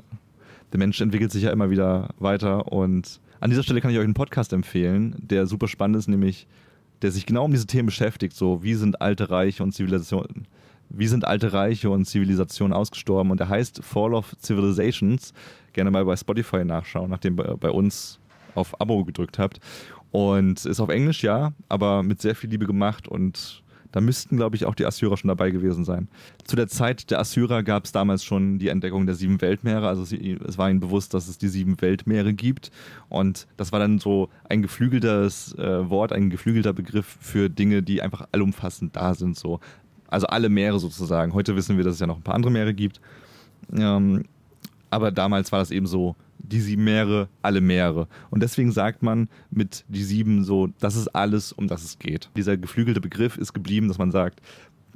[0.72, 4.04] der Mensch entwickelt sich ja immer wieder weiter und an dieser Stelle kann ich euch
[4.04, 6.46] einen Podcast empfehlen, der super spannend ist, nämlich
[7.02, 8.36] der sich genau um diese Themen beschäftigt.
[8.36, 10.46] So, wie sind alte Reiche und Zivilisationen,
[10.90, 13.30] wie sind alte Reiche und Zivilisationen ausgestorben?
[13.30, 15.32] Und der heißt Fall of Civilizations.
[15.72, 18.18] Gerne mal bei Spotify nachschauen, nachdem ihr bei uns
[18.54, 19.60] auf Abo gedrückt habt.
[20.10, 24.56] Und ist auf Englisch, ja, aber mit sehr viel Liebe gemacht und da müssten, glaube
[24.56, 26.08] ich, auch die Assyrer schon dabei gewesen sein.
[26.44, 29.88] Zu der Zeit der Assyrer gab es damals schon die Entdeckung der sieben Weltmeere.
[29.88, 32.70] Also sie, es war ihnen bewusst, dass es die sieben Weltmeere gibt.
[33.08, 38.00] Und das war dann so ein geflügeltes äh, Wort, ein geflügelter Begriff für Dinge, die
[38.02, 39.36] einfach allumfassend da sind.
[39.36, 39.60] So.
[40.08, 41.34] Also alle Meere sozusagen.
[41.34, 43.00] Heute wissen wir, dass es ja noch ein paar andere Meere gibt.
[43.76, 44.24] Ähm,
[44.90, 46.16] aber damals war das eben so
[46.50, 48.08] die sieben Meere, alle Meere.
[48.30, 52.30] Und deswegen sagt man mit die sieben so, das ist alles, um das es geht.
[52.36, 54.40] Dieser geflügelte Begriff ist geblieben, dass man sagt,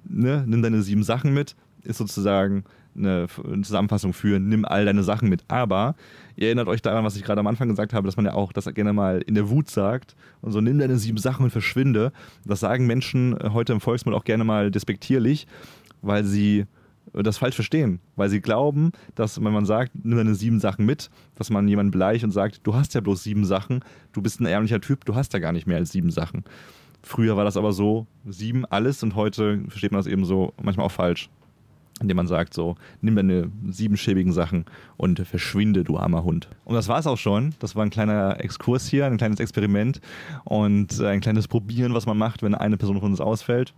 [0.09, 2.65] ne, nimm deine sieben Sachen mit, ist sozusagen
[2.97, 3.27] eine,
[3.63, 5.45] Zusammenfassung für, nimm all deine Sachen mit.
[5.49, 5.95] Aber
[6.37, 8.53] ihr erinnert euch daran, was ich gerade am Anfang gesagt habe, dass man ja auch
[8.53, 12.13] das gerne mal in der Wut sagt und so, nimm deine sieben Sachen und verschwinde.
[12.45, 15.47] Das sagen Menschen heute im Volksmund auch gerne mal despektierlich,
[16.03, 16.67] weil sie
[17.23, 21.11] das falsch verstehen, weil sie glauben, dass wenn man sagt, nimm deine sieben Sachen mit,
[21.37, 23.81] dass man jemanden beleicht und sagt, du hast ja bloß sieben Sachen,
[24.13, 26.45] du bist ein ärmlicher Typ, du hast ja gar nicht mehr als sieben Sachen.
[27.03, 30.87] Früher war das aber so, sieben alles und heute versteht man das eben so manchmal
[30.87, 31.29] auch falsch.
[32.01, 34.65] Indem man sagt so, nimm deine sieben schäbigen Sachen
[34.97, 36.49] und verschwinde, du armer Hund.
[36.65, 37.55] Und das war es auch schon.
[37.61, 40.01] Das war ein kleiner Exkurs hier, ein kleines Experiment
[40.43, 43.75] und ein kleines Probieren, was man macht, wenn eine Person von uns ausfällt.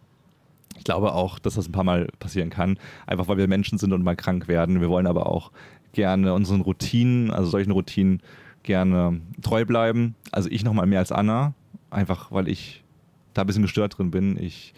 [0.76, 3.92] Ich glaube auch, dass das ein paar Mal passieren kann, einfach weil wir Menschen sind
[3.92, 4.81] und mal krank werden.
[4.81, 5.50] Wir wollen aber auch
[5.92, 8.20] gerne unseren Routinen, also solchen Routinen,
[8.62, 10.14] gerne treu bleiben.
[10.33, 11.55] Also ich nochmal mehr als Anna,
[11.90, 12.85] einfach weil ich
[13.33, 14.37] da ein bisschen gestört drin bin.
[14.38, 14.74] Ich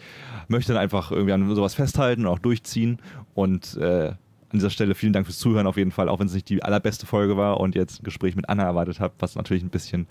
[0.47, 2.99] möchte dann einfach irgendwie an sowas festhalten und auch durchziehen.
[3.33, 4.13] Und äh,
[4.51, 6.63] an dieser Stelle vielen Dank fürs Zuhören auf jeden Fall, auch wenn es nicht die
[6.63, 10.07] allerbeste Folge war und jetzt ein Gespräch mit Anna erwartet habe, was natürlich ein bisschen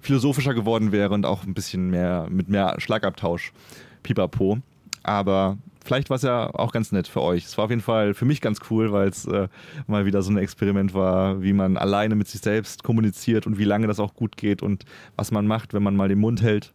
[0.00, 3.52] philosophischer geworden wäre und auch ein bisschen mehr mit mehr Schlagabtausch.
[4.02, 4.58] Pipapo.
[5.02, 7.44] Aber vielleicht war es ja auch ganz nett für euch.
[7.44, 9.48] Es war auf jeden Fall für mich ganz cool, weil es äh,
[9.86, 13.64] mal wieder so ein Experiment war, wie man alleine mit sich selbst kommuniziert und wie
[13.64, 14.84] lange das auch gut geht und
[15.16, 16.72] was man macht, wenn man mal den Mund hält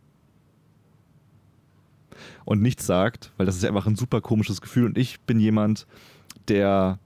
[2.46, 4.86] und nichts sagt, weil das ist einfach ein super komisches Gefühl.
[4.86, 5.86] Und ich bin jemand,
[6.48, 7.00] der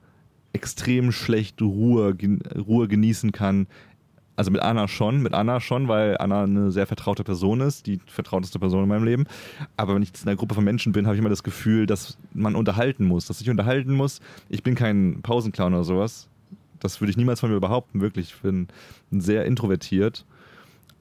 [0.54, 2.16] extrem schlecht Ruhe,
[2.56, 3.68] Ruhe genießen kann,
[4.36, 8.00] also mit Anna schon, mit Anna schon, weil Anna eine sehr vertraute Person ist, die
[8.06, 9.26] vertrauteste Person in meinem Leben.
[9.78, 12.18] Aber wenn ich in einer Gruppe von Menschen bin, habe ich immer das Gefühl, dass
[12.34, 14.22] man unterhalten muss, dass ich unterhalten muss.
[14.50, 16.28] Ich bin kein Pausenclown oder sowas.
[16.80, 18.34] Das würde ich niemals von mir behaupten, wirklich.
[18.34, 18.68] Ich bin
[19.12, 20.26] sehr introvertiert.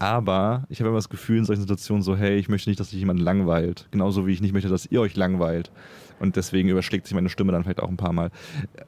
[0.01, 2.89] Aber ich habe immer das Gefühl in solchen Situationen so, hey, ich möchte nicht, dass
[2.89, 3.87] sich jemand langweilt.
[3.91, 5.71] Genauso wie ich nicht möchte, dass ihr euch langweilt.
[6.19, 8.31] Und deswegen überschlägt sich meine Stimme dann vielleicht auch ein paar Mal.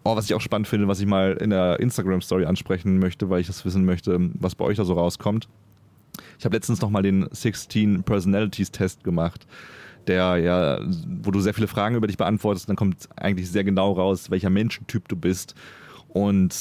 [0.04, 3.42] Oh, was ich auch spannend finde, was ich mal in der Instagram-Story ansprechen möchte, weil
[3.42, 5.48] ich das wissen möchte, was bei euch da so rauskommt.
[6.38, 9.46] Ich habe letztens nochmal den 16 Personalities Test gemacht,
[10.06, 10.80] der ja,
[11.22, 14.50] wo du sehr viele Fragen über dich beantwortest, dann kommt eigentlich sehr genau raus, welcher
[14.50, 15.54] Menschentyp du bist.
[16.08, 16.54] Und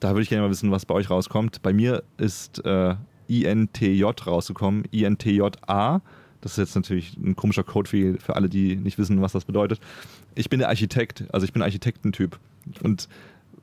[0.00, 1.62] da würde ich gerne mal wissen, was bei euch rauskommt.
[1.62, 2.96] Bei mir ist äh,
[3.28, 6.02] INTJ rausgekommen, INTJA.
[6.40, 9.44] Das ist jetzt natürlich ein komischer Code für, für alle, die nicht wissen, was das
[9.44, 9.80] bedeutet.
[10.34, 12.38] Ich bin der Architekt, also ich bin Architektentyp.
[12.82, 13.08] Und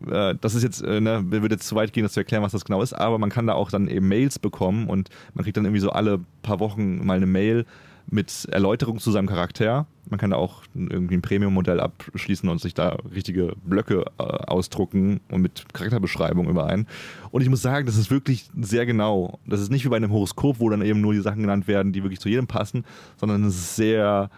[0.10, 2.54] äh, das ist jetzt, äh, ne, würde jetzt zu weit gehen, das zu erklären, was
[2.54, 5.58] das genau ist, aber man kann da auch dann eben Mails bekommen und man kriegt
[5.58, 7.66] dann irgendwie so alle paar Wochen mal eine Mail
[8.12, 9.88] mit Erläuterung zu seinem Charakter.
[10.10, 15.22] Man kann da auch irgendwie ein Premium-Modell abschließen und sich da richtige Blöcke äh, ausdrucken
[15.30, 16.88] und mit Charakterbeschreibung überein.
[17.32, 19.40] Und ich muss sagen, das ist wirklich sehr genau.
[19.48, 21.94] Das ist nicht wie bei einem Horoskop, wo dann eben nur die Sachen genannt werden,
[21.94, 22.84] die wirklich zu jedem passen,
[23.18, 24.30] sondern es ist sehr,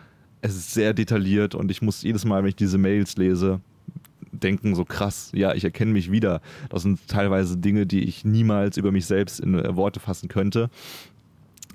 [0.42, 3.60] es ist sehr detailliert und ich muss jedes Mal, wenn ich diese Mails lese,
[4.32, 6.42] denken, so krass, ja, ich erkenne mich wieder.
[6.70, 10.70] Das sind teilweise Dinge, die ich niemals über mich selbst in Worte fassen könnte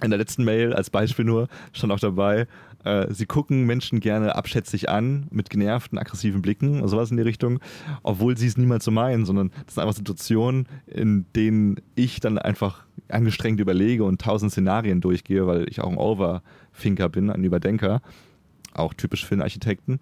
[0.03, 2.47] in der letzten Mail als Beispiel nur stand auch dabei,
[2.85, 7.61] äh, sie gucken Menschen gerne abschätzig an, mit genervten, aggressiven Blicken, sowas in die Richtung,
[8.03, 12.39] obwohl sie es niemals so meinen, sondern das sind einfach Situationen, in denen ich dann
[12.39, 18.01] einfach angestrengt überlege und tausend Szenarien durchgehe, weil ich auch ein Overthinker bin, ein Überdenker,
[18.75, 19.99] auch typisch für einen Architekten.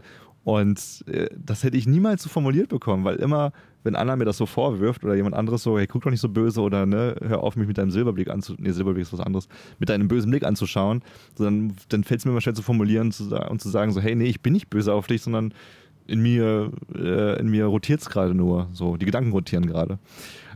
[0.46, 3.50] Und äh, das hätte ich niemals so formuliert bekommen, weil immer,
[3.82, 6.28] wenn Anna mir das so vorwirft oder jemand anderes so, hey, guck doch nicht so
[6.28, 9.48] böse oder ne, hör auf, mich mit deinem Silberblick anzuschauen, nee, Silberblick ist was anderes,
[9.80, 11.02] mit deinem bösen Blick anzuschauen,
[11.34, 14.00] so, dann, dann fällt es mir immer schnell zu formulieren zu, und zu sagen so,
[14.00, 15.52] hey, nee, ich bin nicht böse auf dich, sondern
[16.06, 19.98] in mir, äh, mir rotiert es gerade nur, so, die Gedanken rotieren gerade.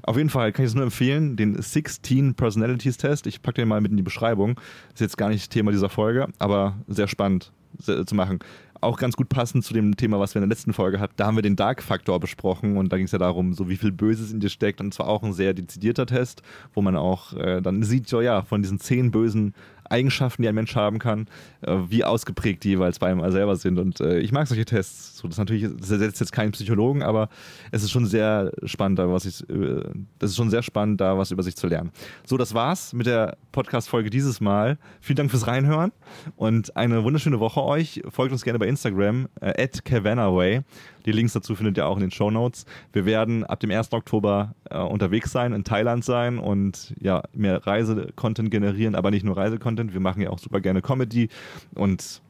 [0.03, 3.27] Auf jeden Fall kann ich es nur empfehlen, den 16 Personalities Test.
[3.27, 4.61] Ich packe den mal mit in die Beschreibung.
[4.95, 7.51] Ist jetzt gar nicht Thema dieser Folge, aber sehr spannend
[7.81, 8.39] zu machen
[8.81, 11.15] auch ganz gut passend zu dem Thema, was wir in der letzten Folge hatten.
[11.17, 13.93] Da haben wir den Dark-Faktor besprochen und da ging es ja darum, so wie viel
[13.93, 14.81] Böses in dir steckt.
[14.81, 16.43] Und zwar auch ein sehr dezidierter Test,
[16.75, 19.55] wo man auch äh, dann sieht, so ja, von diesen zehn bösen
[19.91, 21.27] Eigenschaften, die ein Mensch haben kann,
[21.63, 23.79] äh, wie ausgeprägt die jeweils bei ihm selber sind.
[23.79, 25.19] Und äh, ich mag solche Tests.
[25.19, 27.29] So, das, natürlich, das ersetzt jetzt keinen Psychologen, aber
[27.73, 29.83] es ist schon sehr spannend, da was ich, äh,
[30.19, 31.91] das ist schon sehr spannend, da was über sich zu lernen.
[32.25, 34.79] So, das war's mit der Podcast-Folge dieses Mal.
[35.01, 35.93] Vielen Dank fürs Reinhören
[36.37, 38.03] und eine wunderschöne Woche euch.
[38.09, 40.63] Folgt uns gerne bei Instagram, at Cavanaway.
[41.07, 42.67] Die Links dazu findet ihr auch in den Show Notes.
[42.93, 43.93] Wir werden ab dem 1.
[43.93, 49.37] Oktober unterwegs sein, in Thailand sein und ja, mehr Reisecontent generieren, aber nicht nur
[49.81, 49.93] Reisecontent.
[49.93, 51.29] Wir machen ja auch super gerne Comedy
[51.75, 52.23] und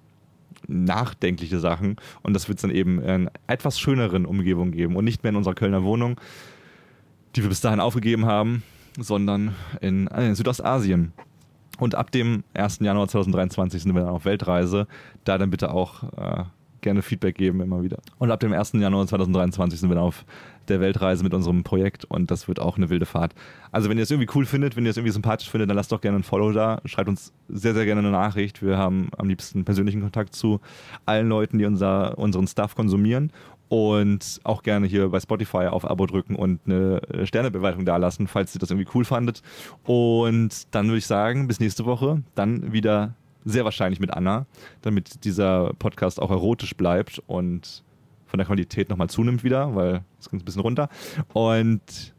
[0.67, 1.97] nachdenkliche Sachen.
[2.23, 5.37] Und das wird es dann eben in etwas schöneren Umgebung geben und nicht mehr in
[5.37, 6.21] unserer Kölner Wohnung,
[7.35, 8.63] die wir bis dahin aufgegeben haben
[8.99, 11.13] sondern in, in Südostasien.
[11.79, 12.81] Und ab dem 1.
[12.81, 14.89] Januar 2023 sind wir dann auf Weltreise.
[15.25, 16.45] Da dann bitte auch äh,
[16.81, 17.99] gerne Feedback geben immer wieder.
[18.19, 18.73] Und ab dem 1.
[18.75, 20.25] Januar 2023 sind wir dann auf
[20.69, 23.35] der Weltreise mit unserem Projekt und das wird auch eine wilde Fahrt.
[23.73, 25.93] Also wenn ihr es irgendwie cool findet, wenn ihr es irgendwie sympathisch findet, dann lasst
[25.93, 26.81] doch gerne ein Follow da.
[26.85, 28.63] Schreibt uns sehr, sehr gerne eine Nachricht.
[28.63, 30.61] Wir haben am liebsten persönlichen Kontakt zu
[31.07, 33.33] allen Leuten, die unser, unseren Stuff konsumieren
[33.71, 38.59] und auch gerne hier bei Spotify auf Abo drücken und eine Sternebewertung dalassen, falls ihr
[38.59, 39.43] das irgendwie cool fandet.
[39.85, 42.23] Und dann würde ich sagen, bis nächste Woche.
[42.35, 44.47] Dann wieder sehr wahrscheinlich mit Anna,
[44.83, 47.83] damit dieser Podcast auch erotisch bleibt und
[48.27, 50.89] von der Qualität nochmal zunimmt wieder, weil es geht ein bisschen runter.
[51.33, 52.15] Und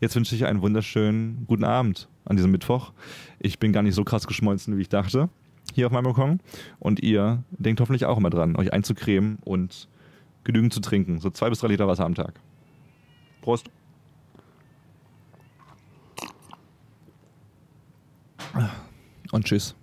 [0.00, 2.92] jetzt wünsche ich einen wunderschönen guten Abend an diesem Mittwoch.
[3.38, 5.28] Ich bin gar nicht so krass geschmolzen, wie ich dachte,
[5.72, 6.40] hier auf meinem Balkon.
[6.78, 9.88] Und ihr denkt hoffentlich auch immer dran, euch einzucremen und
[10.44, 11.18] genügend zu trinken.
[11.20, 12.34] So zwei bis drei Liter Wasser am Tag.
[13.40, 13.70] Prost.
[19.32, 19.74] Und tschüss.